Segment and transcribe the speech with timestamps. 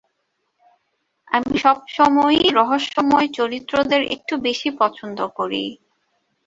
[1.27, 5.63] আমি সবসময়েই রহস্যময় চরিত্রদের একটু বেশিই পছন্দ করি।